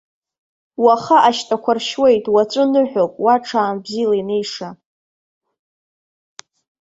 Уаха 0.83 1.17
ашьтәақәа 1.27 1.71
ршьуеит, 1.77 2.25
уаҵәы 2.33 2.63
ныҳәоуп, 2.71 3.13
уа 3.23 3.35
ҽаанбзиала 3.45 4.15
инеиша! 4.21 4.69